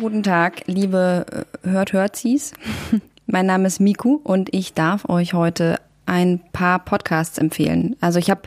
[0.00, 2.54] Guten Tag, liebe äh, Hört-Hörtsies.
[3.26, 7.96] mein Name ist Miku und ich darf euch heute ein paar Podcasts empfehlen.
[8.00, 8.40] Also ich habe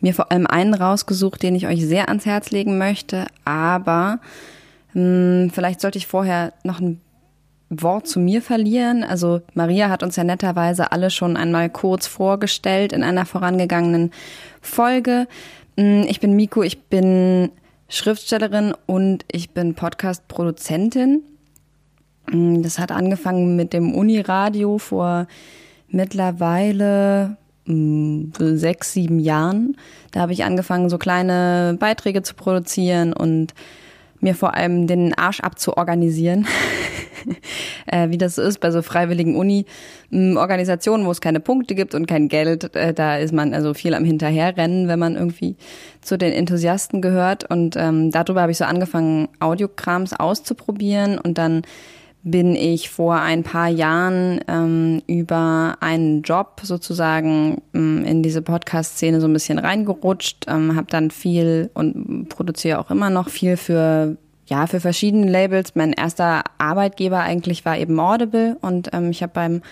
[0.00, 4.18] mir vor allem einen rausgesucht, den ich euch sehr ans Herz legen möchte, aber
[4.94, 7.02] mh, hm, vielleicht sollte ich vorher noch ein
[7.68, 9.04] Wort zu mir verlieren.
[9.04, 14.10] Also Maria hat uns ja netterweise alle schon einmal kurz vorgestellt in einer vorangegangenen
[14.62, 15.28] Folge.
[15.76, 17.50] Hm, ich bin Miku, ich bin
[17.88, 21.22] Schriftstellerin und ich bin Podcast-Produzentin.
[22.30, 25.26] Hm, das hat angefangen mit dem Uniradio vor
[25.88, 29.76] mittlerweile hm, sechs, sieben Jahren.
[30.12, 33.54] Da habe ich angefangen, so kleine Beiträge zu produzieren und
[34.24, 36.46] mir vor allem den Arsch abzuorganisieren.
[37.86, 42.28] äh, wie das ist bei so freiwilligen Uni-Organisationen, wo es keine Punkte gibt und kein
[42.28, 42.74] Geld.
[42.74, 45.56] Äh, da ist man also viel am Hinterherrennen, wenn man irgendwie
[46.00, 47.48] zu den Enthusiasten gehört.
[47.48, 51.62] Und ähm, darüber habe ich so angefangen, Audiokrams auszuprobieren und dann
[52.24, 59.20] bin ich vor ein paar Jahren ähm, über einen Job sozusagen ähm, in diese Podcast-Szene
[59.20, 64.16] so ein bisschen reingerutscht, ähm, habe dann viel und produziere auch immer noch viel für
[64.46, 65.74] ja, für verschiedene Labels.
[65.74, 69.62] Mein erster Arbeitgeber eigentlich war eben Audible und ähm, ich habe beim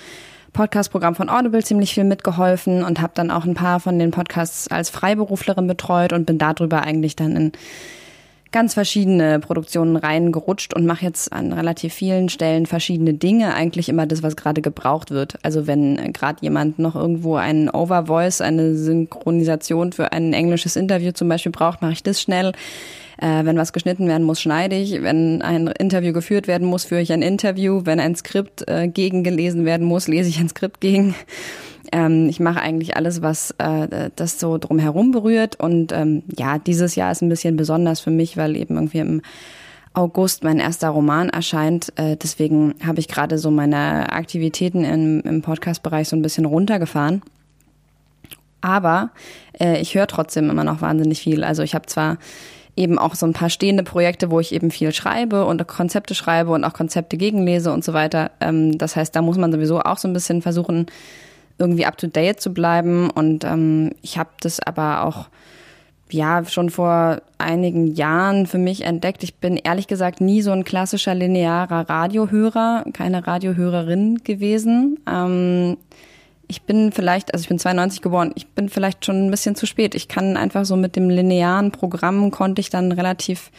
[0.53, 4.69] Podcast-Programm von Audible ziemlich viel mitgeholfen und habe dann auch ein paar von den Podcasts
[4.69, 7.53] als Freiberuflerin betreut und bin darüber eigentlich dann in
[8.53, 14.07] ganz verschiedene Produktionen reingerutscht und mache jetzt an relativ vielen Stellen verschiedene Dinge, eigentlich immer
[14.07, 15.39] das, was gerade gebraucht wird.
[15.43, 21.29] Also wenn gerade jemand noch irgendwo einen Overvoice, eine Synchronisation für ein englisches Interview zum
[21.29, 22.53] Beispiel braucht, mache ich das schnell.
[23.19, 25.01] Äh, wenn was geschnitten werden muss, schneide ich.
[25.03, 27.83] Wenn ein Interview geführt werden muss, führe ich ein Interview.
[27.85, 31.15] Wenn ein Skript äh, gegengelesen werden muss, lese ich ein Skript gegen.
[31.93, 35.61] Ähm, ich mache eigentlich alles, was äh, das so drumherum berührt.
[35.61, 39.23] Und ähm, ja, dieses Jahr ist ein bisschen besonders für mich, weil eben irgendwie im
[39.95, 41.93] August mein erster Roman erscheint.
[41.97, 47.23] Äh, deswegen habe ich gerade so meine Aktivitäten im, im Podcast-Bereich so ein bisschen runtergefahren.
[48.63, 49.11] Aber
[49.61, 51.45] äh, ich höre trotzdem immer noch wahnsinnig viel.
[51.45, 52.17] Also ich habe zwar
[52.75, 56.53] eben auch so ein paar stehende Projekte, wo ich eben viel schreibe und Konzepte schreibe
[56.53, 58.31] und auch Konzepte gegenlese und so weiter.
[58.41, 60.87] Ähm, das heißt, da muss man sowieso auch so ein bisschen versuchen,
[61.63, 63.09] irgendwie up to date zu bleiben.
[63.09, 65.29] Und ähm, ich habe das aber auch
[66.11, 69.23] ja schon vor einigen Jahren für mich entdeckt.
[69.23, 75.01] Ich bin ehrlich gesagt nie so ein klassischer linearer Radiohörer, keine Radiohörerin gewesen.
[75.09, 75.79] Ähm,
[76.49, 79.67] ich bin vielleicht, also ich bin 92 geboren, ich bin vielleicht schon ein bisschen zu
[79.67, 79.95] spät.
[79.95, 83.51] Ich kann einfach so mit dem linearen Programm konnte ich dann relativ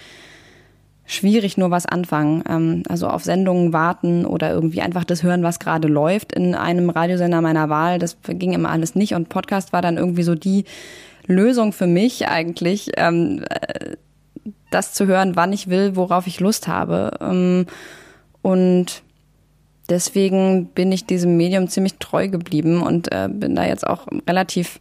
[1.05, 2.43] schwierig nur was anfangen.
[2.49, 6.89] Ähm, also auf Sendungen warten oder irgendwie einfach das hören, was gerade läuft in einem
[6.89, 7.99] Radiosender meiner Wahl.
[7.99, 10.65] Das ging immer alles nicht und Podcast war dann irgendwie so die
[11.25, 13.95] Lösung für mich eigentlich, ähm, äh,
[14.71, 17.11] das zu hören, wann ich will, worauf ich Lust habe.
[17.21, 17.65] Ähm,
[18.41, 19.03] und
[19.89, 24.79] deswegen bin ich diesem Medium ziemlich treu geblieben und äh, bin da jetzt auch relativ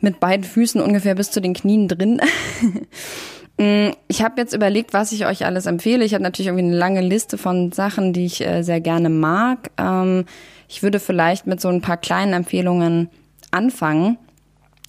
[0.00, 2.20] mit beiden Füßen ungefähr bis zu den Knien drin.
[3.58, 6.04] Mm, ich habe jetzt überlegt, was ich euch alles empfehle.
[6.04, 9.70] Ich habe natürlich irgendwie eine lange Liste von Sachen, die ich äh, sehr gerne mag.
[9.78, 10.24] Ähm,
[10.68, 13.10] ich würde vielleicht mit so ein paar kleinen Empfehlungen
[13.50, 14.18] anfangen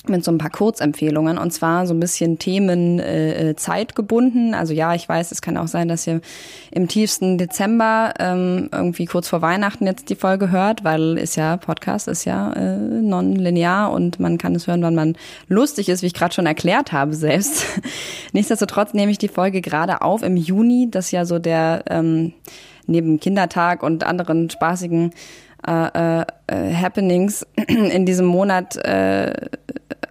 [0.09, 4.53] mit so ein paar Kurzempfehlungen und zwar so ein bisschen Themen äh, äh, zeitgebunden.
[4.53, 6.21] Also ja, ich weiß, es kann auch sein, dass ihr
[6.71, 11.57] im tiefsten Dezember ähm, irgendwie kurz vor Weihnachten jetzt die Folge hört, weil ist ja
[11.57, 15.17] Podcast ist ja äh, non-linear und man kann es hören, wann man
[15.47, 17.65] lustig ist, wie ich gerade schon erklärt habe selbst.
[18.33, 22.33] Nichtsdestotrotz nehme ich die Folge gerade auf im Juni, das ja so der ähm,
[22.87, 25.11] neben Kindertag und anderen spaßigen
[25.67, 29.33] äh, äh, Happenings in diesem Monat äh,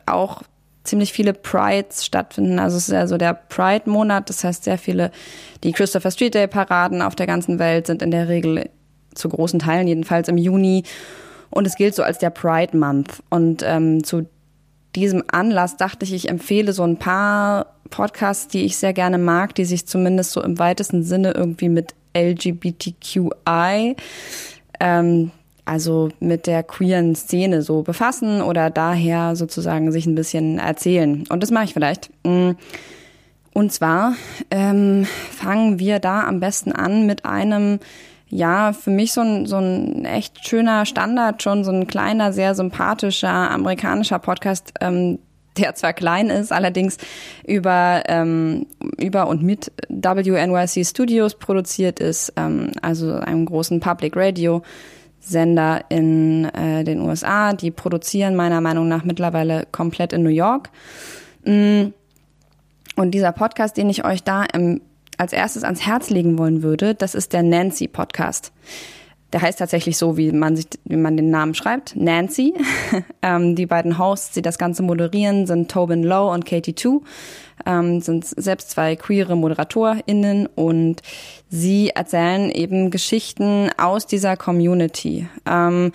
[0.06, 0.42] auch
[0.84, 2.59] ziemlich viele Prides stattfinden.
[2.59, 5.11] Also es ist ja so der Pride-Monat, das heißt sehr viele,
[5.62, 8.69] die Christopher Street Day-Paraden auf der ganzen Welt sind in der Regel
[9.14, 10.82] zu großen Teilen jedenfalls im Juni.
[11.50, 13.23] Und es gilt so als der Pride Month.
[13.31, 14.26] Und ähm, zu
[14.94, 19.55] diesem Anlass dachte ich, ich empfehle so ein paar Podcasts, die ich sehr gerne mag,
[19.55, 23.96] die sich zumindest so im weitesten Sinne irgendwie mit LGBTQI
[24.81, 25.31] ähm,
[25.64, 31.25] also mit der queeren Szene so befassen oder daher sozusagen sich ein bisschen erzählen.
[31.28, 32.11] Und das mache ich vielleicht.
[32.25, 32.52] Mm.
[33.55, 34.14] Und zwar
[34.50, 37.78] ähm, fangen wir da am besten an mit einem,
[38.28, 42.56] ja, für mich so ein, so ein echt schöner Standard, schon so ein kleiner, sehr
[42.56, 45.20] sympathischer amerikanischer Podcast, ähm,
[45.56, 46.96] der zwar klein ist, allerdings
[47.46, 48.67] über, ähm,
[48.99, 54.62] über und mit WNYC Studios produziert ist, ähm, also einem großen Public Radio
[55.25, 57.53] Sender in äh, den USA.
[57.53, 60.71] Die produzieren meiner Meinung nach mittlerweile komplett in New York.
[61.44, 61.87] Mm.
[62.97, 64.44] Und dieser Podcast, den ich euch da
[65.19, 68.53] als erstes ans Herz legen wollen würde, das ist der Nancy Podcast.
[69.34, 72.54] Der heißt tatsächlich so, wie man sich, wie man den Namen schreibt, Nancy.
[73.22, 77.02] ähm, die beiden Hosts, die das Ganze moderieren, sind Tobin Lowe und Katie Two,
[77.66, 81.02] ähm, sind selbst zwei queere ModeratorInnen und
[81.50, 85.26] sie erzählen eben Geschichten aus dieser Community.
[85.46, 85.90] Ähm,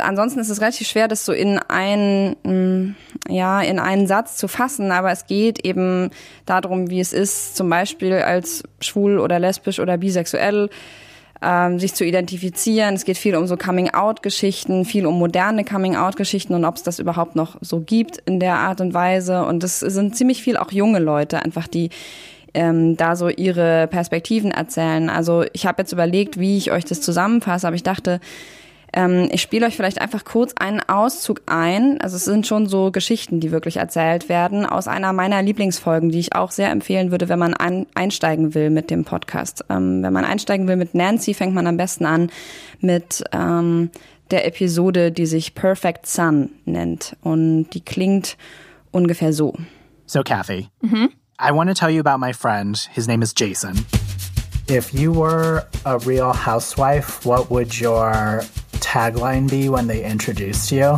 [0.00, 2.96] ansonsten ist es relativ schwer, das so in einen, mm,
[3.28, 6.08] ja, in einen Satz zu fassen, aber es geht eben
[6.46, 10.70] darum, wie es ist, zum Beispiel als schwul oder lesbisch oder bisexuell
[11.42, 12.94] ähm, sich zu identifizieren.
[12.94, 17.36] Es geht viel um so Coming-out-Geschichten, viel um moderne Coming-out-Geschichten und ob es das überhaupt
[17.36, 19.44] noch so gibt in der Art und Weise.
[19.44, 21.90] Und es sind ziemlich viel auch junge Leute, einfach die
[22.54, 25.10] ähm, da so ihre Perspektiven erzählen.
[25.10, 28.20] Also ich habe jetzt überlegt, wie ich euch das zusammenfasse, aber ich dachte,
[28.92, 32.00] ähm, ich spiele euch vielleicht einfach kurz einen Auszug ein.
[32.00, 36.20] Also es sind schon so Geschichten, die wirklich erzählt werden aus einer meiner Lieblingsfolgen, die
[36.20, 39.64] ich auch sehr empfehlen würde, wenn man ein, einsteigen will mit dem Podcast.
[39.68, 42.30] Ähm, wenn man einsteigen will mit Nancy, fängt man am besten an
[42.80, 43.90] mit ähm,
[44.30, 47.16] der Episode, die sich Perfect Sun nennt.
[47.22, 48.36] Und die klingt
[48.90, 49.54] ungefähr so.
[50.06, 51.10] So, Kathy, mhm.
[51.40, 52.88] I want to tell you about my friend.
[52.92, 53.86] His name is Jason.
[54.70, 58.42] If you were a real housewife, what would your
[58.88, 60.96] tagline be when they introduced you?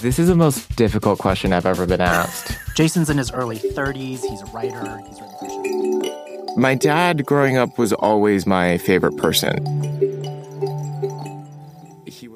[0.00, 2.56] This is the most difficult question I've ever been asked.
[2.76, 4.24] Jason's in his early 30s.
[4.24, 4.98] He's a writer.
[5.08, 6.60] He's written fiction.
[6.60, 9.56] My dad growing up was always my favorite person.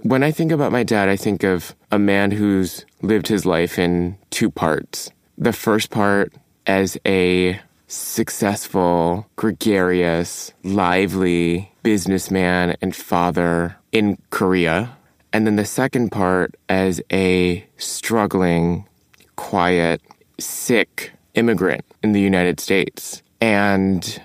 [0.02, 3.78] When I think about my dad, I think of a man who's lived his life
[3.78, 5.10] in two parts.
[5.38, 6.32] The first part
[6.66, 14.95] as a successful, gregarious, lively businessman and father in Korea.
[15.32, 18.88] And then the second part as a struggling,
[19.36, 20.00] quiet,
[20.38, 23.22] sick immigrant in the United States.
[23.40, 24.20] And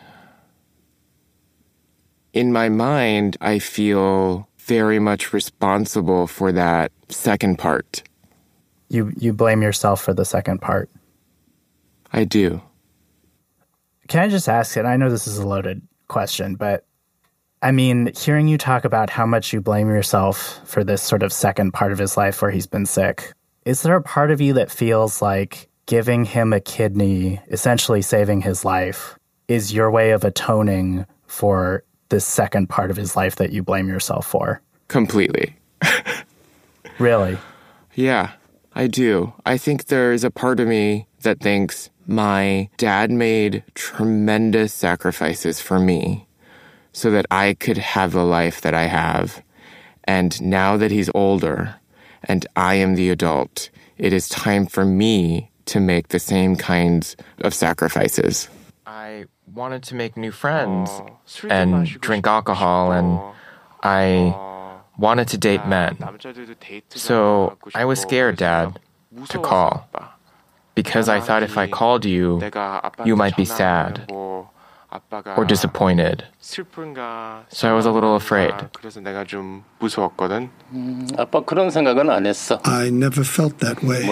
[2.34, 8.04] in my mind, I feel very much responsible for that second part.
[8.90, 10.90] You you blame yourself for the second part.
[12.14, 12.62] I do.
[14.08, 14.86] Can I just ask it?
[14.86, 16.86] I know this is a loaded question, but
[17.64, 21.32] I mean, hearing you talk about how much you blame yourself for this sort of
[21.32, 23.32] second part of his life where he's been sick,
[23.66, 28.42] is there a part of you that feels like giving him a kidney, essentially saving
[28.42, 29.16] his life,
[29.48, 33.88] is your way of atoning for this second part of his life that you blame
[33.88, 34.60] yourself for?
[34.88, 35.56] Completely.
[37.00, 37.38] really?
[37.94, 38.32] Yeah,
[38.74, 39.34] I do.
[39.46, 45.62] I think there is a part of me that thinks my dad made tremendous sacrifices
[45.62, 46.28] for me
[46.94, 49.42] so that I could have the life that I have.
[50.04, 51.76] And now that he's older
[52.24, 57.16] and I am the adult, it is time for me to make the same kinds
[57.40, 58.50] of sacrifices.
[58.86, 60.90] I wanted to make new friends
[61.50, 63.20] and drink alcohol, and
[63.84, 64.36] I
[64.98, 65.98] wanted to date men.
[66.90, 68.80] So I was scared, Dad,
[69.30, 69.88] to call
[70.76, 72.42] because I thought if I called you,
[73.06, 74.10] you might be sad
[75.38, 76.26] or disappointed.
[76.42, 76.64] So
[77.70, 78.54] I was a little afraid.
[82.66, 84.04] I never felt that way.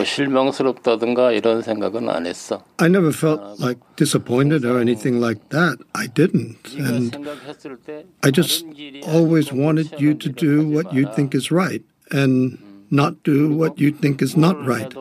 [2.79, 5.77] I never felt like disappointed or anything like that.
[5.95, 6.74] I didn't.
[6.75, 7.27] And
[8.24, 8.65] I just
[9.05, 11.83] always wanted you to do what you think is right.
[12.12, 12.57] And
[12.91, 14.96] not do what you think is not right.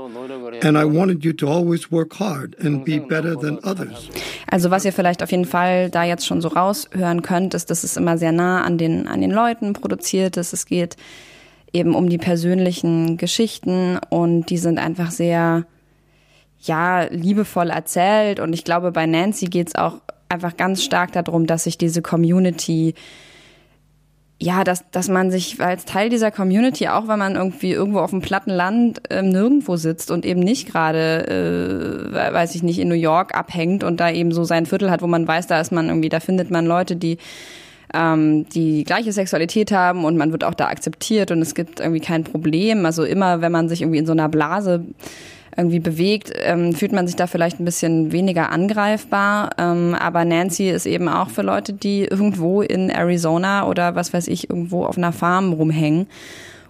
[0.63, 4.11] And I wanted you to always work hard and be better than others.
[4.51, 7.85] Also was ihr vielleicht auf jeden Fall da jetzt schon so raushören könnt, ist, dass
[7.85, 10.53] es immer sehr nah an den, an den Leuten produziert ist.
[10.53, 10.97] Es geht
[11.73, 15.65] eben um die persönlichen Geschichten und die sind einfach sehr,
[16.61, 18.41] ja, liebevoll erzählt.
[18.41, 22.03] Und ich glaube, bei Nancy geht es auch einfach ganz stark darum, dass sich diese
[22.03, 22.95] Community
[24.41, 28.11] ja, dass, dass man sich als Teil dieser Community, auch wenn man irgendwie irgendwo auf
[28.11, 31.27] dem platten Land ähm, nirgendwo sitzt und eben nicht gerade,
[32.13, 35.03] äh, weiß ich nicht, in New York abhängt und da eben so sein Viertel hat,
[35.03, 37.19] wo man weiß, da ist man irgendwie, da findet man Leute, die
[37.93, 42.01] ähm, die gleiche Sexualität haben und man wird auch da akzeptiert und es gibt irgendwie
[42.01, 42.87] kein Problem.
[42.87, 44.85] Also immer, wenn man sich irgendwie in so einer Blase
[45.59, 49.51] irgendwie bewegt, ähm, fühlt man sich da vielleicht ein bisschen weniger angreifbar.
[49.59, 54.29] Ähm, aber Nancy ist eben auch für Leute, die irgendwo in Arizona oder was weiß
[54.29, 56.07] ich, irgendwo auf einer Farm rumhängen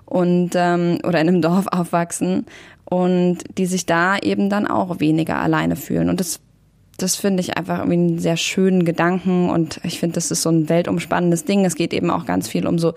[0.07, 2.47] und ähm, oder in einem Dorf aufwachsen
[2.87, 6.09] und die sich da eben dann auch weniger alleine fühlen.
[6.09, 6.41] Und das
[6.99, 10.51] das finde ich einfach irgendwie einen sehr schönen Gedanken und ich finde, das ist so
[10.51, 11.65] ein weltumspannendes Ding.
[11.65, 12.93] Es geht eben auch ganz viel um so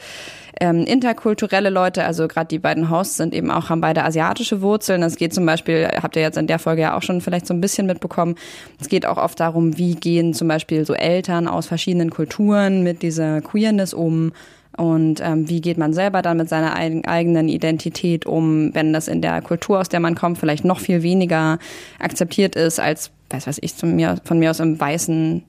[0.60, 5.04] ähm, interkulturelle Leute, also gerade die beiden Hosts sind eben auch, haben beide asiatische Wurzeln.
[5.04, 7.54] Es geht zum Beispiel, habt ihr jetzt in der Folge ja auch schon vielleicht so
[7.54, 8.36] ein bisschen mitbekommen,
[8.80, 13.04] es geht auch oft darum, wie gehen zum Beispiel so Eltern aus verschiedenen Kulturen mit
[13.04, 14.34] dieser Queerness um
[14.78, 19.22] und ähm, wie geht man selber dann mit seiner eigenen Identität um, wenn das in
[19.22, 21.60] der Kultur, aus der man kommt, vielleicht noch viel weniger
[22.00, 25.44] akzeptiert ist als, weiß was ich, von mir, von mir aus im weißen,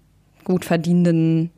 [0.45, 1.51] gut verdienenden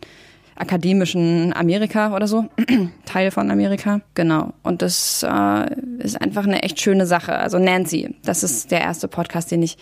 [0.56, 2.44] akademischen Amerika oder so,
[3.04, 4.00] Teil von Amerika.
[4.14, 4.52] Genau.
[4.62, 7.36] Und das äh, ist einfach eine echt schöne Sache.
[7.36, 9.76] Also Nancy, das ist der erste Podcast, den ich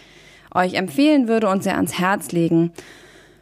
[0.55, 2.73] euch empfehlen würde und sehr ans Herz legen.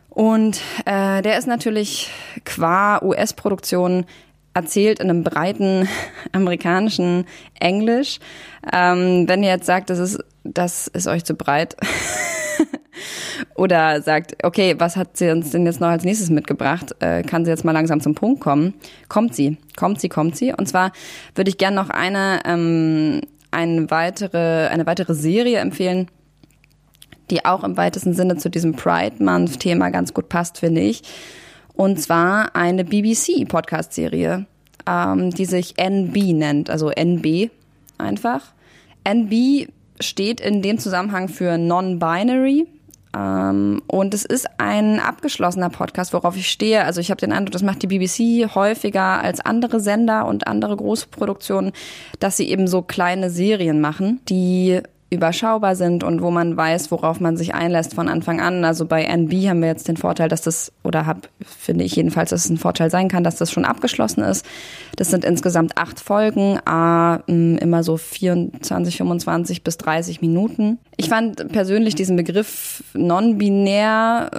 [0.09, 2.11] Und äh, der ist natürlich
[2.45, 4.07] qua US-Produktion
[4.54, 5.88] erzählt in einem breiten
[6.33, 7.26] amerikanischen
[7.61, 8.19] Englisch.
[8.73, 11.76] Ähm, wenn ihr jetzt sagt, das ist, das ist euch zu breit,
[13.54, 16.95] oder sagt, okay, was hat sie uns denn jetzt noch als nächstes mitgebracht?
[17.00, 18.75] Äh, kann sie jetzt mal langsam zum Punkt kommen?
[19.09, 20.52] Kommt sie, kommt sie, kommt sie.
[20.52, 20.92] Und zwar
[21.35, 26.09] würde ich gerne noch eine, ähm, eine, weitere, eine weitere Serie empfehlen,
[27.30, 31.02] die auch im weitesten Sinne zu diesem Pride Month-Thema ganz gut passt, finde ich.
[31.75, 34.47] Und zwar eine BBC-Podcast-Serie,
[34.87, 37.50] ähm, die sich NB nennt, also NB
[37.99, 38.52] einfach.
[39.04, 39.69] NB
[40.00, 42.66] steht in dem Zusammenhang für Non-Binary.
[43.17, 46.85] Ähm, und es ist ein abgeschlossener Podcast, worauf ich stehe.
[46.85, 50.76] Also ich habe den Eindruck, das macht die BBC häufiger als andere Sender und andere
[50.76, 51.73] Großproduktionen,
[52.21, 57.19] dass sie eben so kleine Serien machen, die überschaubar sind und wo man weiß, worauf
[57.19, 58.64] man sich einlässt von Anfang an.
[58.64, 62.31] Also bei NB haben wir jetzt den Vorteil, dass das, oder hab, finde ich jedenfalls,
[62.31, 64.47] dass es ein Vorteil sein kann, dass das schon abgeschlossen ist.
[64.95, 70.79] Das sind insgesamt acht Folgen, a, immer so 24, 25 bis 30 Minuten.
[70.97, 74.31] Ich fand persönlich diesen Begriff non-binär,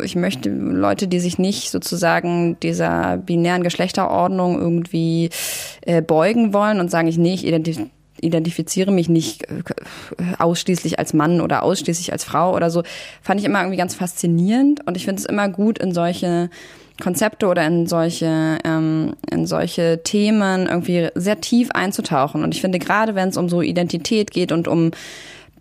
[0.00, 5.30] äh, ich möchte Leute, die sich nicht sozusagen dieser binären Geschlechterordnung irgendwie
[5.80, 9.62] äh, beugen wollen und sagen, ich nee, ich identifiziere identifiziere mich nicht äh,
[10.38, 12.82] ausschließlich als Mann oder ausschließlich als Frau oder so,
[13.22, 16.50] fand ich immer irgendwie ganz faszinierend und ich finde es immer gut in solche
[17.02, 22.42] Konzepte oder in solche ähm, in solche Themen irgendwie sehr tief einzutauchen.
[22.42, 24.92] Und ich finde gerade wenn es um so Identität geht und um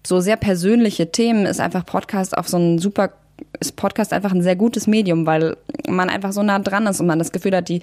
[0.06, 3.12] so sehr persönliche Themen ist einfach Podcast auf so ein super
[3.60, 5.58] ist Podcast einfach ein sehr gutes Medium, weil
[5.88, 7.82] man einfach so nah dran ist und man das Gefühl hat, die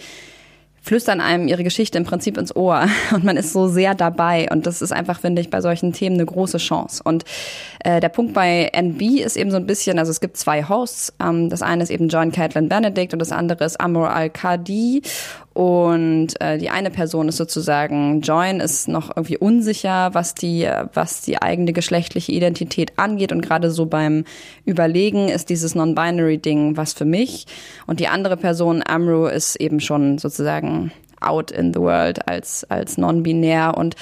[0.82, 2.86] flüstern einem ihre Geschichte im Prinzip ins Ohr.
[3.14, 4.48] Und man ist so sehr dabei.
[4.50, 7.02] Und das ist einfach, finde ich, bei solchen Themen eine große Chance.
[7.04, 7.24] Und
[7.84, 11.14] äh, der Punkt bei NB ist eben so ein bisschen, also es gibt zwei Hosts,
[11.22, 15.02] ähm, das eine ist eben John Catlin Benedict und das andere ist Amor Al-Kadi
[15.54, 21.20] und äh, die eine Person ist sozusagen, Join ist noch irgendwie unsicher, was die, was
[21.22, 23.32] die eigene geschlechtliche Identität angeht.
[23.32, 24.24] Und gerade so beim
[24.64, 27.46] Überlegen ist dieses Non-Binary-Ding was für mich.
[27.86, 30.90] Und die andere Person, Amru, ist eben schon sozusagen
[31.26, 33.76] out in the world als, als non-binär.
[33.76, 33.96] Und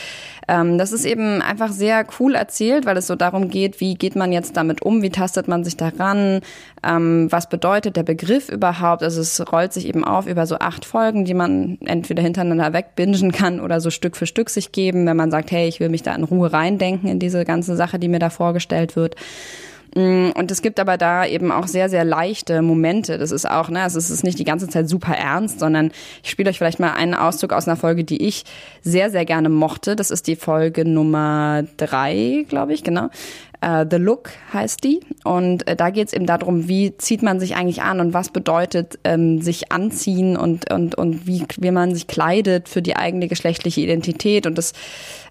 [0.49, 4.17] ähm, das ist eben einfach sehr cool erzählt, weil es so darum geht, wie geht
[4.17, 6.41] man jetzt damit um, wie tastet man sich daran,
[6.83, 9.03] ähm, was bedeutet der Begriff überhaupt.
[9.03, 13.33] Also es rollt sich eben auf über so acht Folgen, die man entweder hintereinander wegbingen
[13.33, 16.03] kann oder so Stück für Stück sich geben, wenn man sagt, hey, ich will mich
[16.03, 19.17] da in Ruhe reindenken in diese ganze Sache, die mir da vorgestellt wird.
[19.95, 23.19] Mm, und es gibt aber da eben auch sehr, sehr leichte Momente.
[23.19, 25.91] Das ist auch, ne, also es ist nicht die ganze Zeit super ernst, sondern
[26.23, 28.45] ich spiele euch vielleicht mal einen Auszug aus einer Folge, die ich
[28.83, 29.97] sehr, sehr gerne mochte.
[29.97, 33.09] Das ist die Folge Nummer drei, glaube ich, genau.
[33.63, 35.01] Uh, The Look heißt die.
[35.23, 38.31] Und äh, da geht es eben darum, wie zieht man sich eigentlich an und was
[38.31, 43.29] bedeutet ähm, sich anziehen und, und, und wie, wie man sich kleidet für die eigene
[43.29, 44.73] geschlechtliche Identität und das,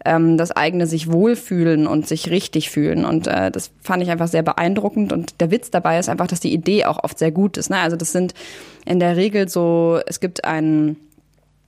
[0.06, 3.04] ähm, das eigene sich wohlfühlen und sich richtig fühlen.
[3.04, 5.12] Und äh, das fand ich einfach sehr beeindruckend.
[5.12, 7.72] Und der Witz dabei ist einfach, dass die Idee auch oft sehr gut ist.
[7.72, 7.78] Ne?
[7.78, 8.36] Also das sind
[8.86, 10.98] in der Regel so, es gibt einen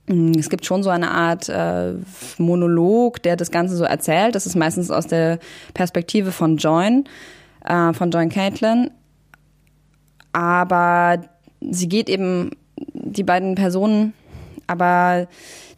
[0.06, 1.94] es gibt schon so eine Art äh,
[2.38, 4.34] Monolog, der das Ganze so erzählt.
[4.34, 5.38] Das ist meistens aus der
[5.74, 7.04] Perspektive von Join,
[7.64, 8.90] äh, von Join Caitlin.
[10.32, 11.22] Aber
[11.60, 14.12] sie geht eben, die beiden Personen,
[14.72, 15.28] aber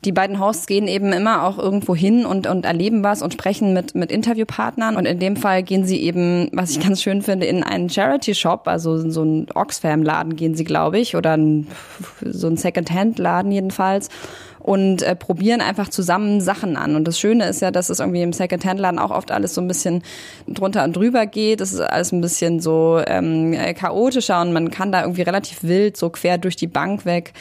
[0.04, 3.72] die beiden Hosts gehen eben immer auch irgendwo hin und, und erleben was und sprechen
[3.72, 4.96] mit, mit Interviewpartnern.
[4.96, 8.68] Und in dem Fall gehen sie eben, was ich ganz schön finde, in einen Charity-Shop,
[8.68, 11.68] also so einen Oxfam-Laden gehen sie, glaube ich, oder ein,
[12.22, 14.08] so ein Second-Hand-Laden jedenfalls
[14.64, 16.96] und äh, probieren einfach zusammen Sachen an.
[16.96, 19.68] Und das Schöne ist ja, dass es irgendwie im Second-Hand-Laden auch oft alles so ein
[19.68, 20.02] bisschen
[20.48, 21.60] drunter und drüber geht.
[21.60, 25.98] Es ist alles ein bisschen so ähm, chaotischer und man kann da irgendwie relativ wild
[25.98, 27.34] so quer durch die Bank weg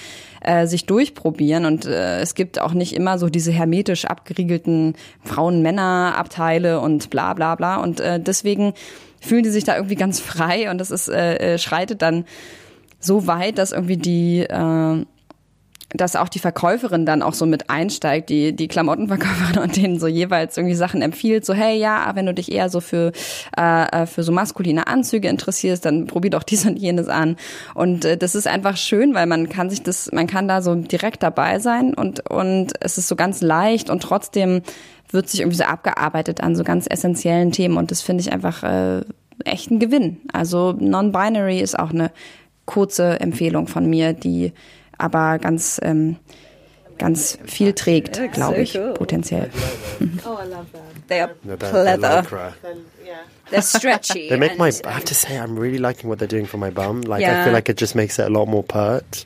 [0.44, 1.66] äh, sich durchprobieren.
[1.66, 7.56] Und äh, es gibt auch nicht immer so diese hermetisch abgeriegelten Frauen-Männer-Abteile und bla bla
[7.56, 7.78] bla.
[7.78, 8.74] Und äh, deswegen
[9.20, 12.26] fühlen die sich da irgendwie ganz frei und das ist, äh, äh schreitet dann
[13.00, 15.06] so weit, dass irgendwie die äh,
[15.90, 20.08] dass auch die Verkäuferin dann auch so mit einsteigt, die, die Klamottenverkäuferin und denen so
[20.08, 23.12] jeweils irgendwie Sachen empfiehlt, so hey, ja, wenn du dich eher so für,
[23.58, 27.38] äh, äh, für so maskuline Anzüge interessierst, dann probier doch dies und jenes an.
[27.76, 30.76] Und äh, das ist einfach schön, weil man kann sich das, man kann da so
[30.76, 34.62] direkt dabei sein und, und es ist so ganz leicht und trotzdem
[35.12, 38.64] wird sich irgendwie so abgearbeitet an so ganz essentiellen Themen und das finde ich einfach
[38.64, 39.02] äh,
[39.46, 40.22] echt ein Gewinn.
[40.32, 42.12] Also Non-Binary ist auch eine
[42.66, 44.54] kurze Empfehlung von mir, die
[44.98, 46.18] aber ganz, ähm,
[46.98, 49.50] ganz viel trägt, glaube ich, potenziell.
[50.26, 50.82] Oh, I love them.
[51.08, 52.24] They are pleather.
[53.50, 54.30] They're stretchy.
[54.30, 54.72] they make my.
[54.86, 57.02] I have to say, I'm really liking what they're doing for my bum.
[57.02, 57.42] Like, yeah.
[57.42, 59.26] I feel like it just makes it a lot more pert.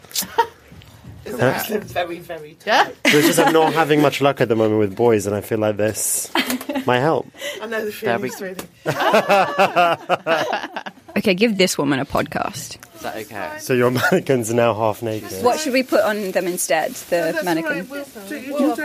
[1.35, 2.95] Very, very tight.
[3.07, 5.41] So it's just I'm not having much luck at the moment with boys, and I
[5.41, 6.31] feel like this
[6.85, 7.27] might help.
[7.61, 8.55] I know the feeling's really.
[11.17, 12.77] okay, give this woman a podcast.
[12.95, 13.57] Is that okay?
[13.59, 15.43] So your mannequins are now half naked.
[15.43, 16.93] What should we put on them instead?
[16.93, 17.87] The no, mannequin.
[17.87, 17.89] Right.
[17.89, 18.83] We'll, do, you, do,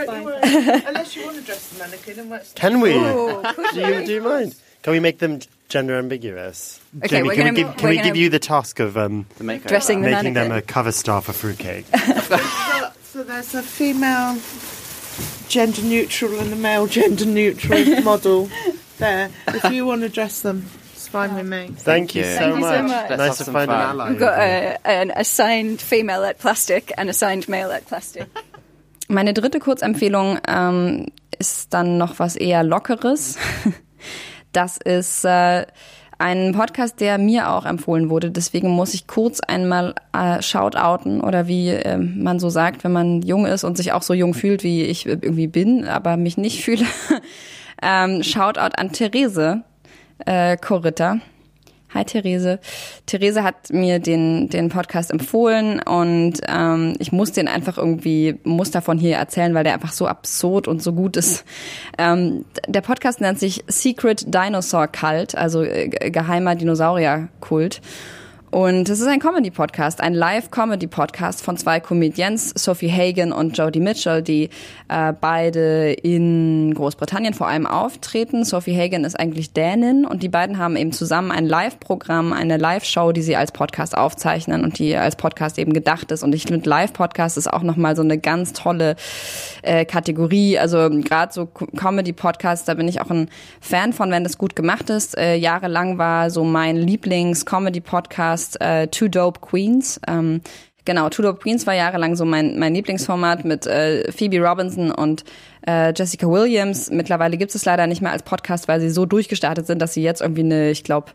[0.87, 2.19] unless you want to dress the mannequin.
[2.19, 2.93] And Can we?
[2.95, 4.55] Oh, do, you, do you mind?
[4.83, 5.39] Can we make them
[5.73, 6.79] gender ambiguous?
[6.97, 9.25] Okay, Jamie, we're can gonna, we give, can we give you the task of um,
[9.37, 10.49] the dressing the making mannequin.
[10.49, 11.85] them a cover star for fruitcake?
[11.95, 12.37] so,
[13.01, 14.37] so there's a female
[15.49, 18.49] gender neutral and a male gender neutral model
[18.99, 19.31] there.
[19.47, 20.67] If you want to dress them
[21.13, 21.69] fine with me.
[21.75, 22.75] Thank you, so, Thank you much.
[22.75, 23.17] so much.
[23.17, 24.09] Nice to find an ally.
[24.09, 28.27] We've got a, an assigned female at plastic and assigned male at plastic.
[29.07, 33.37] Meine dritte Kurzempfehlung ähm, ist dann noch was eher Lockeres.
[34.53, 35.65] Das ist äh,
[36.19, 38.31] ein Podcast, der mir auch empfohlen wurde.
[38.31, 43.21] Deswegen muss ich kurz einmal äh, shoutouten oder wie äh, man so sagt, wenn man
[43.23, 46.63] jung ist und sich auch so jung fühlt, wie ich irgendwie bin, aber mich nicht
[46.63, 46.85] fühle.
[47.81, 49.63] ähm, Shoutout an Therese
[50.25, 51.17] äh, Corritta.
[51.93, 52.59] Hi Therese.
[53.05, 58.71] Therese hat mir den, den Podcast empfohlen und ähm, ich muss den einfach irgendwie, muss
[58.71, 61.45] davon hier erzählen, weil der einfach so absurd und so gut ist.
[61.99, 67.81] Ähm, der Podcast nennt sich Secret Dinosaur Cult, also äh, geheimer Dinosaurier-Kult.
[68.53, 74.21] Und es ist ein Comedy-Podcast, ein Live-Comedy-Podcast von zwei Comedians, Sophie Hagen und Jodie Mitchell,
[74.21, 74.51] die
[74.89, 78.45] äh, beide in Großbritannien vor allem auftreten.
[78.45, 83.11] Sophie Hagen ist eigentlich Dänin und die beiden haben eben zusammen ein Live-Programm, eine Live-Show,
[83.11, 86.21] die sie als Podcast aufzeichnen und die als Podcast eben gedacht ist.
[86.21, 88.97] Und ich finde, Live-Podcast ist auch nochmal so eine ganz tolle
[89.63, 90.59] äh, Kategorie.
[90.59, 94.91] Also gerade so Comedy-Podcasts, da bin ich auch ein Fan von, wenn das gut gemacht
[94.91, 95.17] ist.
[95.17, 99.99] Äh, jahrelang war so mein Lieblings-Comedy-Podcast Podcast äh, Two Dope Queens.
[100.07, 100.41] Ähm,
[100.85, 105.23] genau, Two Dope Queens war jahrelang so mein, mein Lieblingsformat mit äh, Phoebe Robinson und
[105.67, 106.89] äh, Jessica Williams.
[106.91, 110.03] Mittlerweile gibt es leider nicht mehr als Podcast, weil sie so durchgestartet sind, dass sie
[110.03, 111.11] jetzt irgendwie eine, ich glaube,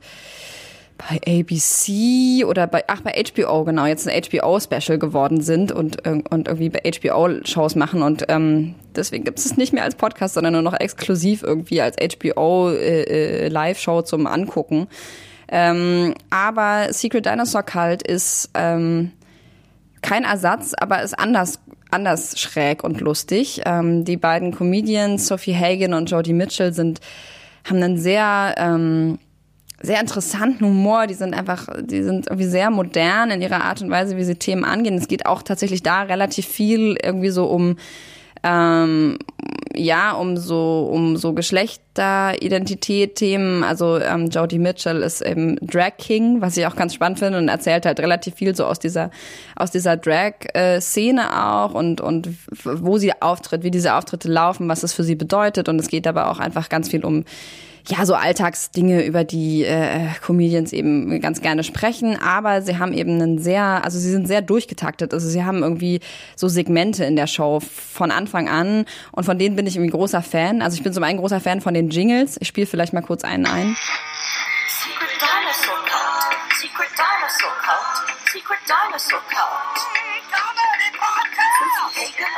[0.96, 6.48] bei ABC oder bei, ach, bei HBO, genau, jetzt ein HBO-Special geworden sind und, und
[6.48, 10.34] irgendwie bei HBO Shows machen und ähm, deswegen gibt es es nicht mehr als Podcast,
[10.34, 14.88] sondern nur noch exklusiv irgendwie als HBO äh, äh, Live-Show zum Angucken.
[15.50, 19.12] Ähm, aber Secret Dinosaur Cult ist ähm,
[20.02, 21.58] kein Ersatz, aber ist anders
[21.90, 23.62] anders schräg und lustig.
[23.64, 27.00] Ähm, die beiden Comedians Sophie Hagen und Jodie Mitchell sind
[27.64, 29.18] haben einen sehr ähm,
[29.80, 31.06] sehr interessanten Humor.
[31.06, 34.34] Die sind einfach, die sind irgendwie sehr modern in ihrer Art und Weise, wie sie
[34.34, 34.96] Themen angehen.
[34.96, 37.76] Es geht auch tatsächlich da relativ viel irgendwie so um
[38.42, 39.18] ähm,
[39.74, 43.64] ja, um so, um so Geschlechteridentität-Themen.
[43.64, 47.48] Also ähm, Jodie Mitchell ist eben Drag King, was ich auch ganz spannend finde und
[47.48, 49.10] erzählt halt relativ viel so aus dieser,
[49.56, 52.28] aus dieser Drag-Szene auch und, und
[52.64, 55.68] wo sie auftritt, wie diese Auftritte laufen, was es für sie bedeutet.
[55.68, 57.24] Und es geht aber auch einfach ganz viel um
[57.86, 63.12] ja, so Alltagsdinge, über die äh, Comedians eben ganz gerne sprechen, aber sie haben eben
[63.12, 65.14] einen sehr, also sie sind sehr durchgetaktet.
[65.14, 66.00] Also sie haben irgendwie
[66.36, 70.22] so Segmente in der Show von Anfang an und von denen bin ich irgendwie großer
[70.22, 70.62] Fan.
[70.62, 72.36] Also ich bin zum einen großer Fan von den Jingles.
[72.40, 73.76] Ich spiele vielleicht mal kurz einen ein.
[74.68, 79.98] Secret Dinosaur Cult, Secret Dinosaur Cult, Secret Dinosaur Cult.
[81.98, 82.28] Hagen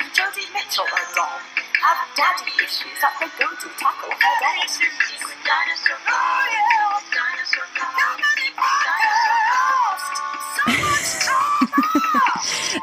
[0.00, 1.57] and Jodie Mitchell are gone.
[1.80, 4.58] Have daddy issues that they go to tackle head on.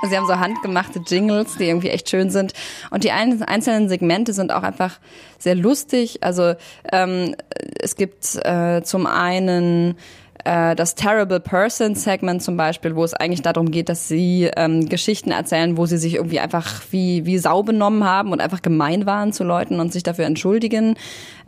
[0.10, 2.54] Sie haben so handgemachte Jingles, die irgendwie echt schön sind.
[2.92, 5.00] Und die einzelnen Segmente sind auch einfach
[5.40, 6.24] sehr lustig.
[6.24, 6.54] Also
[6.92, 7.36] ähm,
[7.80, 9.98] es gibt äh, zum einen
[10.46, 14.88] äh, das Terrible Person Segment zum Beispiel, wo es eigentlich darum geht, dass sie ähm,
[14.88, 19.06] Geschichten erzählen, wo sie sich irgendwie einfach wie, wie Sau benommen haben und einfach gemein
[19.06, 20.96] waren zu Leuten und sich dafür entschuldigen.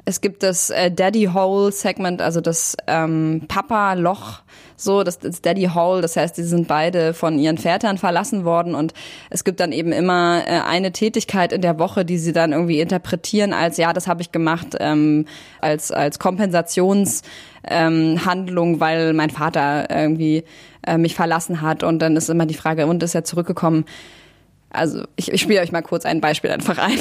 [0.08, 4.39] Es gibt das äh, Daddy Hole Segment, also das ähm, Papa Loch
[4.78, 8.76] so, das ist Daddy Hall, das heißt, die sind beide von ihren Vätern verlassen worden
[8.76, 8.93] und
[9.32, 12.80] es gibt dann eben immer äh, eine Tätigkeit in der Woche, die sie dann irgendwie
[12.80, 15.26] interpretieren als, ja, das habe ich gemacht, ähm,
[15.60, 20.43] als, als Kompensationshandlung, ähm, weil mein Vater irgendwie
[20.86, 23.86] äh, mich verlassen hat und dann ist immer die Frage, und ist er zurückgekommen?
[24.70, 27.00] Also ich, ich spiele euch mal kurz ein Beispiel einfach ein.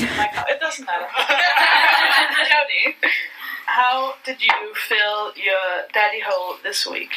[3.67, 7.11] How did you fill your daddy hole this week?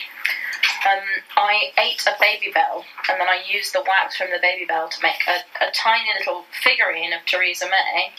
[0.85, 1.03] Um,
[1.35, 4.87] I ate a baby bell and then I used the wax from the baby bell
[4.87, 8.11] to make a, a tiny little figurine of Theresa May.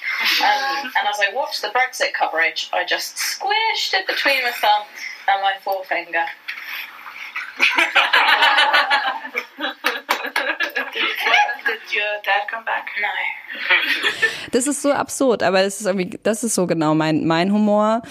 [0.44, 4.84] Um, and as I watched the Brexit coverage, I just squished it between my thumb
[5.28, 6.26] and my forefinger.
[14.52, 18.02] Das ist so absurd, aber das ist irgendwie, das ist so genau mein, mein Humor.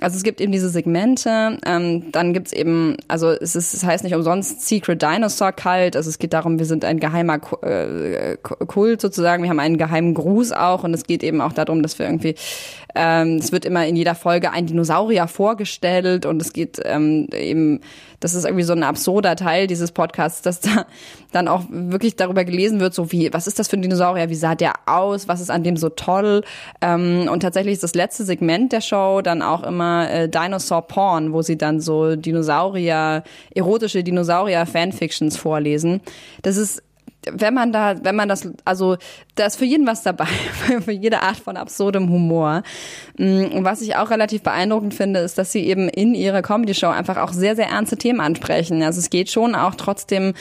[0.00, 4.02] Also es gibt eben diese Segmente, ähm, dann gibt's eben, also es, ist, es heißt
[4.02, 9.00] nicht umsonst Secret Dinosaur Cult, also es geht darum, wir sind ein geheimer äh, Kult
[9.00, 12.06] sozusagen, wir haben einen geheimen Gruß auch und es geht eben auch darum, dass wir
[12.06, 12.34] irgendwie,
[12.96, 17.80] ähm, es wird immer in jeder Folge ein Dinosaurier vorgestellt und es geht ähm, eben,
[18.18, 20.86] das ist irgendwie so ein absurder Teil dieses Podcasts, dass da
[21.30, 24.34] dann auch wirklich darüber gelesen wird, so wie, was ist das für ein Dinosaurier, wie
[24.34, 26.42] sah der aus, was ist an dem so toll?
[26.80, 30.82] Ähm, und tatsächlich ist das letzte Segment der Show dann auch immer immer äh, Dinosaur
[30.82, 33.22] Porn, wo sie dann so Dinosaurier,
[33.54, 36.00] erotische Dinosaurier-Fanfictions vorlesen.
[36.42, 36.82] Das ist
[37.32, 38.96] wenn man da, wenn man das, also
[39.34, 40.26] da ist für jeden was dabei,
[40.84, 42.62] für jede Art von absurdem Humor.
[43.18, 46.88] Mm, und was ich auch relativ beeindruckend finde, ist, dass sie eben in ihrer Comedy-Show
[46.88, 48.82] einfach auch sehr, sehr ernste Themen ansprechen.
[48.82, 50.34] Also es geht schon auch trotzdem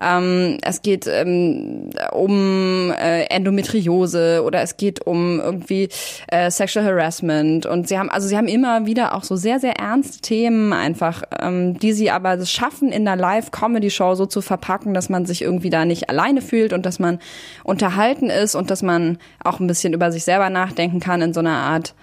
[0.00, 5.88] ähm, es geht ähm, um äh, Endometriose oder es geht um irgendwie
[6.28, 9.78] äh, Sexual Harassment und sie haben also sie haben immer wieder auch so sehr sehr
[9.78, 15.08] ernste Themen einfach, ähm, die sie aber schaffen in der Live-Comedy-Show so zu verpacken, dass
[15.08, 17.18] man sich irgendwie da nicht alleine fühlt und dass man
[17.62, 21.40] unterhalten ist und dass man auch ein bisschen über sich selber nachdenken kann in so
[21.40, 21.94] einer Art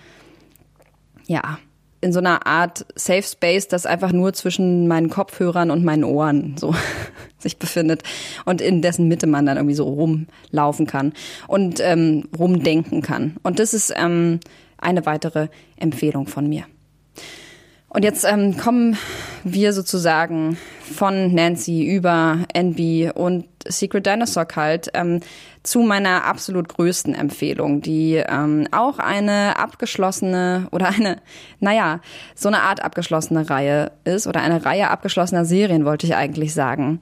[1.28, 1.58] ja
[2.04, 6.56] in so einer Art Safe Space, das einfach nur zwischen meinen Kopfhörern und meinen Ohren
[6.58, 6.74] so
[7.38, 8.02] sich befindet
[8.44, 11.14] und in dessen Mitte man dann irgendwie so rumlaufen kann
[11.48, 13.36] und ähm, rumdenken kann.
[13.44, 14.40] Und das ist ähm,
[14.80, 16.64] eine weitere Empfehlung von mir.
[17.94, 18.98] Und jetzt ähm, kommen
[19.44, 25.20] wir sozusagen von Nancy über NB und Secret Dinosaur Cult ähm,
[25.62, 31.18] zu meiner absolut größten Empfehlung, die ähm, auch eine abgeschlossene oder eine,
[31.60, 32.00] naja,
[32.34, 37.02] so eine Art abgeschlossene Reihe ist oder eine Reihe abgeschlossener Serien, wollte ich eigentlich sagen.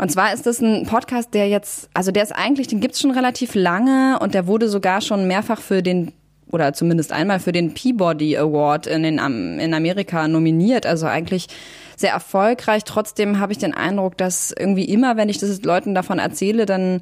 [0.00, 3.10] Und zwar ist das ein Podcast, der jetzt, also der ist eigentlich, den gibt's schon
[3.10, 6.12] relativ lange und der wurde sogar schon mehrfach für den
[6.50, 9.18] oder zumindest einmal für den Peabody Award in, den,
[9.58, 10.86] in Amerika nominiert.
[10.86, 11.48] Also eigentlich
[11.96, 12.84] sehr erfolgreich.
[12.84, 17.00] Trotzdem habe ich den Eindruck, dass irgendwie immer, wenn ich das Leuten davon erzähle, dann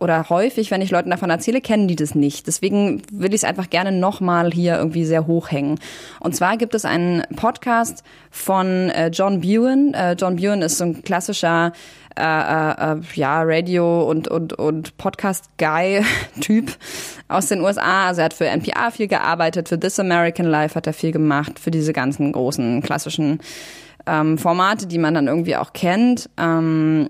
[0.00, 2.46] oder häufig, wenn ich Leuten davon erzähle, kennen die das nicht.
[2.46, 5.78] Deswegen will ich es einfach gerne nochmal hier irgendwie sehr hochhängen.
[6.20, 9.94] Und zwar gibt es einen Podcast von äh, John Bewan.
[9.94, 11.72] Äh, John Bewan ist so ein klassischer
[12.18, 16.72] äh, äh, äh ja, Radio- und, und, und Podcast-Guy-Typ
[17.28, 18.08] aus den USA.
[18.08, 21.58] Also er hat für NPR viel gearbeitet, für This American Life hat er viel gemacht,
[21.58, 23.40] für diese ganzen großen klassischen
[24.06, 26.30] ähm, Formate, die man dann irgendwie auch kennt.
[26.38, 27.08] Ähm,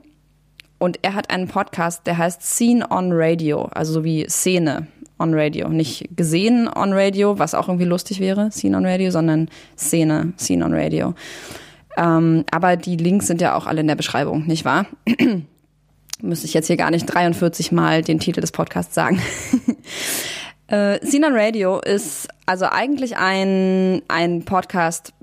[0.78, 4.86] und er hat einen Podcast, der heißt Scene on Radio, also so wie Szene
[5.18, 5.68] on Radio.
[5.68, 10.64] Nicht gesehen on Radio, was auch irgendwie lustig wäre, Scene on Radio, sondern Szene, Scene
[10.64, 11.14] on Radio.
[11.96, 14.86] Ähm, aber die Links sind ja auch alle in der Beschreibung, nicht wahr?
[16.20, 19.20] Müsste ich jetzt hier gar nicht 43 Mal den Titel des Podcasts sagen.
[20.68, 25.14] äh, Scene on Radio ist also eigentlich ein, ein Podcast-Feed,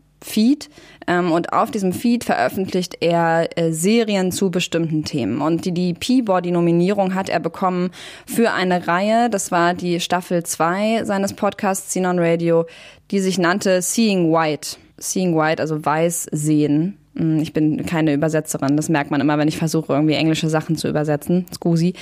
[1.07, 5.41] ähm, und auf diesem Feed veröffentlicht er äh, Serien zu bestimmten Themen.
[5.41, 7.91] Und die, die Peabody-Nominierung hat er bekommen
[8.25, 12.65] für eine Reihe, das war die Staffel 2 seines Podcasts Xenon Radio,
[13.11, 14.77] die sich nannte Seeing White.
[14.97, 16.97] Seeing White, also weiß sehen.
[17.15, 20.77] Hm, ich bin keine Übersetzerin, das merkt man immer, wenn ich versuche, irgendwie englische Sachen
[20.77, 21.45] zu übersetzen.
[21.53, 21.93] Scusi.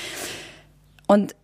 [1.08, 1.36] Und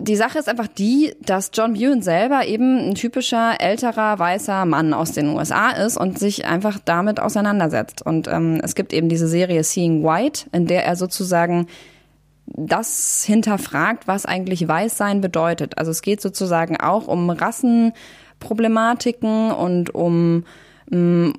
[0.00, 4.94] die Sache ist einfach die, dass John Bewan selber eben ein typischer älterer weißer Mann
[4.94, 8.02] aus den USA ist und sich einfach damit auseinandersetzt.
[8.02, 11.66] Und ähm, es gibt eben diese Serie Seeing White, in der er sozusagen
[12.46, 15.78] das hinterfragt, was eigentlich Weißsein bedeutet.
[15.78, 20.44] Also es geht sozusagen auch um Rassenproblematiken und um
[20.90, 21.34] um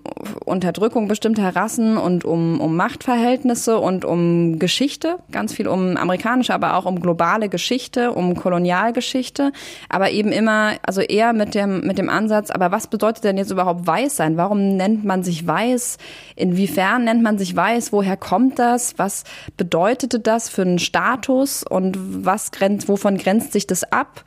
[0.45, 6.75] Unterdrückung bestimmter Rassen und um, um Machtverhältnisse und um Geschichte, ganz viel um amerikanische, aber
[6.75, 9.51] auch um globale Geschichte, um Kolonialgeschichte,
[9.87, 13.51] aber eben immer, also eher mit dem, mit dem Ansatz, aber was bedeutet denn jetzt
[13.51, 14.37] überhaupt weiß sein?
[14.37, 15.97] Warum nennt man sich weiß?
[16.35, 17.91] Inwiefern nennt man sich weiß?
[17.91, 18.95] Woher kommt das?
[18.97, 19.23] Was
[19.57, 24.23] bedeutete das für einen Status und was grenzt, wovon grenzt sich das ab?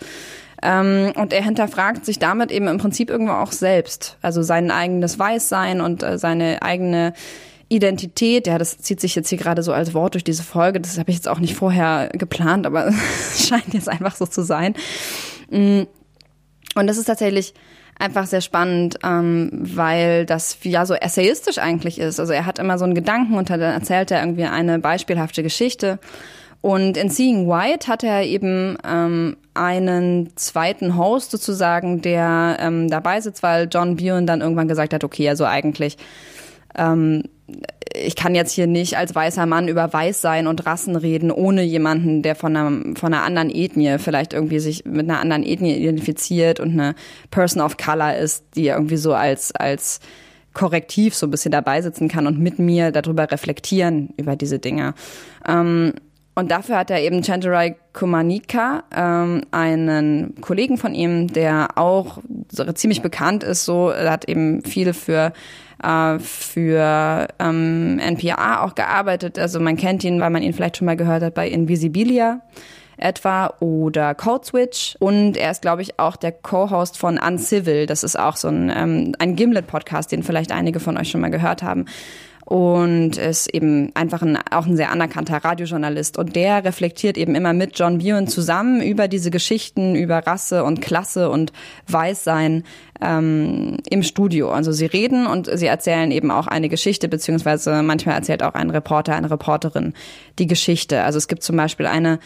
[0.62, 4.16] Ähm, und er hinterfragt sich damit eben im Prinzip irgendwo auch selbst.
[4.22, 7.12] Also sein eigenes Weißsein und äh, seine eigene
[7.68, 10.80] Identität, ja, das zieht sich jetzt hier gerade so als Wort durch diese Folge.
[10.80, 12.86] Das habe ich jetzt auch nicht vorher geplant, aber
[13.32, 14.74] es scheint jetzt einfach so zu sein.
[15.50, 15.82] Mm.
[16.74, 17.52] Und das ist tatsächlich
[17.98, 22.18] einfach sehr spannend, ähm, weil das ja so essayistisch eigentlich ist.
[22.18, 25.98] Also er hat immer so einen Gedanken und dann erzählt er irgendwie eine beispielhafte Geschichte.
[26.62, 33.20] Und in Seeing White hat er eben ähm, einen zweiten Host sozusagen, der ähm, dabei
[33.20, 35.98] sitzt, weil John Byrne dann irgendwann gesagt hat, okay, also eigentlich,
[36.76, 37.24] ähm,
[37.94, 42.22] ich kann jetzt hier nicht als weißer Mann über Weißsein und Rassen reden, ohne jemanden,
[42.22, 46.60] der von einer, von einer anderen Ethnie vielleicht irgendwie sich mit einer anderen Ethnie identifiziert
[46.60, 46.94] und eine
[47.32, 49.98] Person of Color ist, die irgendwie so als, als
[50.54, 54.94] korrektiv so ein bisschen dabei sitzen kann und mit mir darüber reflektieren, über diese Dinge.
[55.46, 55.94] Ähm,
[56.34, 62.18] und dafür hat er eben Chandrai Kumanika, ähm, einen Kollegen von ihm, der auch
[62.74, 65.32] ziemlich bekannt ist, so, er hat eben viel für
[65.82, 69.38] äh, für ähm, NPR auch gearbeitet.
[69.38, 72.40] Also man kennt ihn, weil man ihn vielleicht schon mal gehört hat bei Invisibilia
[72.96, 74.96] etwa oder Code Switch.
[75.00, 77.86] Und er ist, glaube ich, auch der Co-Host von Uncivil.
[77.86, 81.30] Das ist auch so ein, ähm, ein Gimlet-Podcast, den vielleicht einige von euch schon mal
[81.30, 81.86] gehört haben
[82.44, 86.18] und ist eben einfach ein, auch ein sehr anerkannter Radiojournalist.
[86.18, 90.82] Und der reflektiert eben immer mit John Byrne zusammen über diese Geschichten, über Rasse und
[90.82, 91.52] Klasse und
[91.88, 92.64] Weißsein
[93.00, 94.50] ähm, im Studio.
[94.50, 98.70] Also sie reden und sie erzählen eben auch eine Geschichte, beziehungsweise manchmal erzählt auch ein
[98.70, 99.94] Reporter, eine Reporterin
[100.38, 101.02] die Geschichte.
[101.02, 102.18] Also es gibt zum Beispiel eine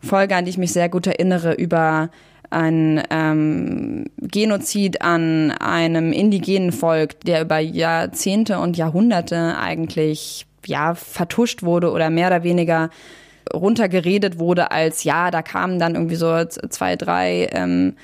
[0.00, 2.10] Folge, an die ich mich sehr gut erinnere, über
[2.52, 11.62] ein ähm, Genozid an einem indigenen Volk, der über Jahrzehnte und Jahrhunderte eigentlich ja vertuscht
[11.62, 12.90] wurde oder mehr oder weniger
[13.52, 17.94] runtergeredet wurde als ja, da kamen dann irgendwie so zwei, drei ähm,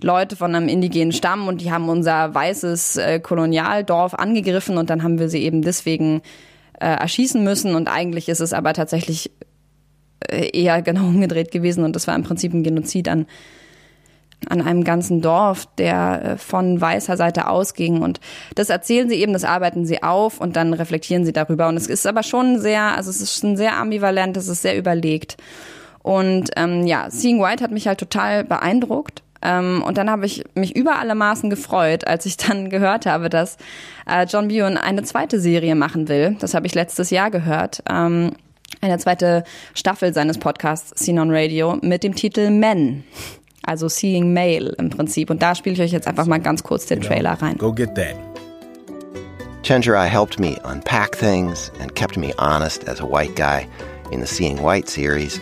[0.00, 5.02] Leute von einem indigenen Stamm und die haben unser weißes äh, Kolonialdorf angegriffen und dann
[5.02, 6.22] haben wir sie eben deswegen
[6.80, 9.30] äh, erschießen müssen und eigentlich ist es aber tatsächlich
[10.28, 13.26] äh, eher genau umgedreht gewesen und das war im Prinzip ein Genozid an
[14.48, 18.02] an einem ganzen Dorf, der äh, von weißer Seite ausging.
[18.02, 18.20] Und
[18.54, 21.68] das erzählen sie eben, das arbeiten sie auf und dann reflektieren sie darüber.
[21.68, 24.76] Und es ist aber schon sehr, also es ist schon sehr ambivalent, es ist sehr
[24.76, 25.36] überlegt.
[26.02, 29.22] Und ähm, ja, Seeing White hat mich halt total beeindruckt.
[29.42, 33.28] Ähm, und dann habe ich mich über alle Maßen gefreut, als ich dann gehört habe,
[33.28, 33.56] dass
[34.08, 36.36] äh, John Byrne eine zweite Serie machen will.
[36.40, 37.82] Das habe ich letztes Jahr gehört.
[37.90, 38.32] Ähm,
[38.80, 43.04] eine zweite Staffel seines Podcasts Scene on Radio mit dem Titel Men
[43.66, 45.30] also Seeing Male im Prinzip.
[45.30, 47.56] Und da spiele ich euch jetzt einfach mal ganz kurz den Trailer rein.
[47.58, 48.16] Go get that.
[49.62, 53.66] Chenjerai helped me unpack things and kept me honest as a white guy
[54.10, 55.40] in the Seeing White series.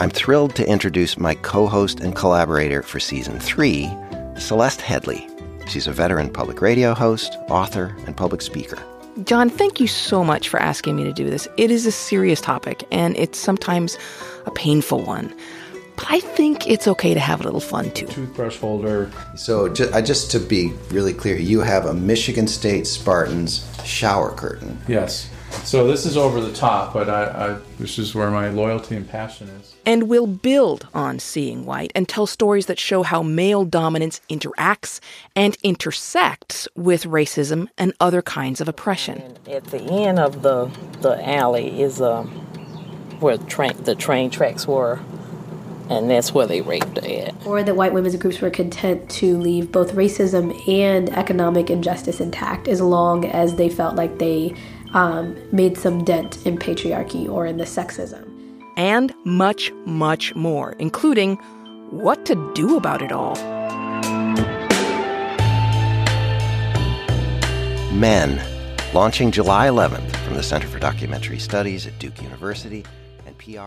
[0.00, 3.88] I'm thrilled to introduce my co host and collaborator for season three,
[4.36, 5.28] Celeste Headley.
[5.68, 8.78] She's a veteran public radio host, author, and public speaker.
[9.22, 11.46] John, thank you so much for asking me to do this.
[11.56, 13.96] It is a serious topic, and it's sometimes
[14.46, 15.32] a painful one.
[15.96, 18.06] But I think it's okay to have a little fun too.
[18.06, 19.10] Toothbrush holder.
[19.36, 24.32] So, just, uh, just to be really clear, you have a Michigan State Spartans shower
[24.32, 24.78] curtain.
[24.88, 25.30] Yes.
[25.62, 29.08] So this is over the top, but I, I, this is where my loyalty and
[29.08, 29.74] passion is.
[29.86, 35.00] And we'll build on Seeing White and tell stories that show how male dominance interacts
[35.34, 39.22] and intersects with racism and other kinds of oppression.
[39.22, 42.24] And at the end of the the alley is uh,
[43.20, 45.00] where the train the train tracks were
[45.90, 47.46] and that's where they raped her at.
[47.46, 52.68] Or that white women's groups were content to leave both racism and economic injustice intact
[52.68, 54.54] as long as they felt like they
[54.94, 58.30] um, made some dent in patriarchy or in the sexism.
[58.76, 61.36] And much, much more, including
[61.90, 63.34] what to do about it all.
[67.92, 68.42] Men,
[68.92, 72.84] launching July 11th from the Center for Documentary Studies at Duke University.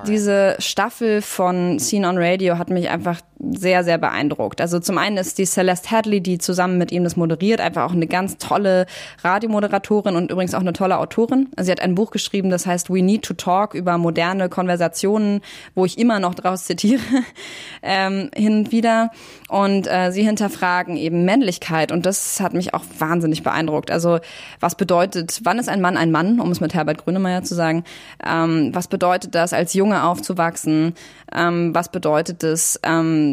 [0.08, 4.62] Diese Staffel von Scene on Radio hat mich einfach sehr, sehr beeindruckt.
[4.62, 7.93] Also zum einen ist die Celeste Hadley, die zusammen mit ihm das moderiert, einfach auch
[7.93, 8.88] eine ganz tolle
[9.23, 11.50] Radiomoderatorin und übrigens auch eine tolle Autorin.
[11.56, 15.41] Also sie hat ein Buch geschrieben, das heißt We Need to Talk über moderne Konversationen,
[15.76, 17.02] wo ich immer noch draus zitiere,
[17.84, 19.12] ähm, hin und wieder.
[19.50, 23.91] Und äh, sie hinterfragen eben Männlichkeit und das hat mich auch wahnsinnig beeindruckt.
[23.91, 24.19] Also
[24.60, 27.84] was bedeutet, wann ist ein Mann ein Mann, um es mit Herbert Grönemeyer zu sagen?
[28.26, 30.95] Ähm, was bedeutet das, als Junge aufzuwachsen?
[31.34, 33.27] Ähm, was bedeutet es, ähm,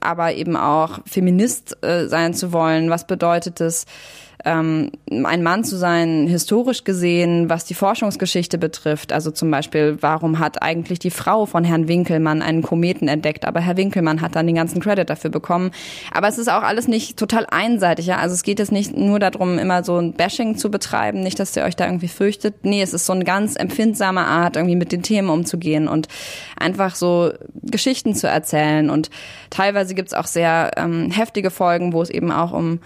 [0.00, 2.90] aber eben auch Feminist äh, sein zu wollen?
[2.90, 3.86] Was bedeutet es,
[4.44, 9.12] ähm, ein Mann zu sein, historisch gesehen, was die Forschungsgeschichte betrifft.
[9.12, 13.60] Also zum Beispiel, warum hat eigentlich die Frau von Herrn Winkelmann einen Kometen entdeckt, aber
[13.60, 15.72] Herr Winkelmann hat dann den ganzen Credit dafür bekommen.
[16.12, 18.06] Aber es ist auch alles nicht total einseitig.
[18.06, 18.18] Ja?
[18.18, 21.56] Also es geht jetzt nicht nur darum, immer so ein Bashing zu betreiben, nicht, dass
[21.56, 22.64] ihr euch da irgendwie fürchtet.
[22.64, 26.06] Nee, es ist so eine ganz empfindsame Art, irgendwie mit den Themen umzugehen und
[26.56, 28.88] einfach so Geschichten zu erzählen.
[28.88, 29.10] Und
[29.50, 32.78] teilweise gibt's auch sehr ähm, heftige Folgen, wo es eben auch um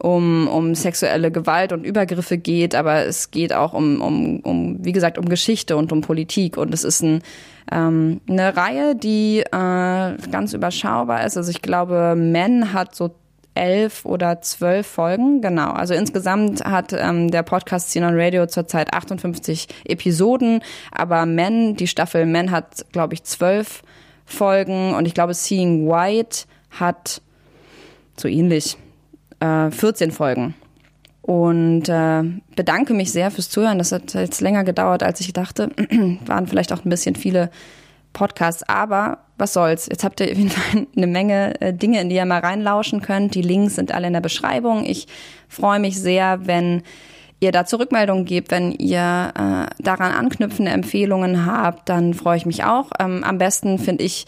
[0.00, 4.92] um, um sexuelle Gewalt und Übergriffe geht, aber es geht auch um, um, um, wie
[4.92, 6.56] gesagt, um Geschichte und um Politik.
[6.56, 7.22] Und es ist ein,
[7.70, 9.50] ähm, eine Reihe, die äh,
[10.30, 11.36] ganz überschaubar ist.
[11.36, 13.14] Also ich glaube, Men hat so
[13.54, 15.70] elf oder zwölf Folgen, genau.
[15.70, 20.60] Also insgesamt hat ähm, der Podcast Xenon Radio zurzeit 58 Episoden,
[20.92, 23.82] aber Men, die Staffel Men hat, glaube ich, zwölf
[24.24, 27.20] Folgen und ich glaube, Seeing White hat
[28.16, 28.76] so ähnlich
[29.40, 30.54] äh, 14 Folgen.
[31.22, 32.22] Und äh,
[32.56, 33.78] bedanke mich sehr fürs Zuhören.
[33.78, 35.70] Das hat jetzt länger gedauert, als ich dachte.
[36.26, 37.50] Waren vielleicht auch ein bisschen viele
[38.14, 39.88] Podcasts, aber was soll's.
[39.90, 43.02] Jetzt habt ihr auf jeden Fall eine Menge äh, Dinge, in die ihr mal reinlauschen
[43.02, 43.34] könnt.
[43.34, 44.84] Die Links sind alle in der Beschreibung.
[44.84, 45.06] Ich
[45.48, 46.82] freue mich sehr, wenn
[47.40, 52.64] ihr da Zurückmeldungen gebt, wenn ihr äh, daran anknüpfende Empfehlungen habt, dann freue ich mich
[52.64, 52.90] auch.
[52.98, 54.26] Ähm, am besten finde ich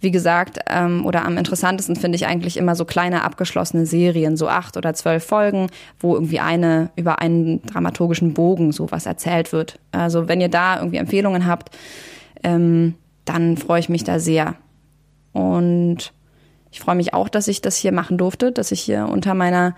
[0.00, 4.48] wie gesagt, ähm, oder am interessantesten finde ich eigentlich immer so kleine abgeschlossene Serien, so
[4.48, 9.78] acht oder zwölf Folgen, wo irgendwie eine über einen dramaturgischen Bogen sowas erzählt wird.
[9.92, 11.76] Also wenn ihr da irgendwie Empfehlungen habt,
[12.42, 12.94] ähm,
[13.26, 14.54] dann freue ich mich da sehr.
[15.32, 16.12] Und
[16.70, 19.76] ich freue mich auch, dass ich das hier machen durfte, dass ich hier unter meiner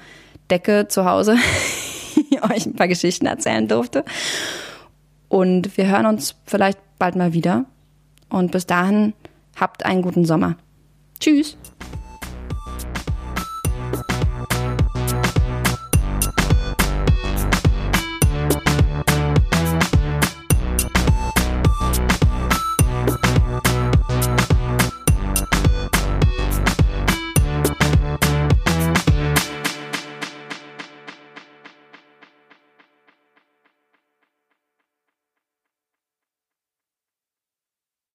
[0.50, 1.36] Decke zu Hause
[2.50, 4.04] euch ein paar Geschichten erzählen durfte.
[5.28, 7.64] Und wir hören uns vielleicht bald mal wieder.
[8.28, 9.14] Und bis dahin
[9.56, 10.56] Habt einen guten Sommer.
[11.20, 11.56] Tschüss.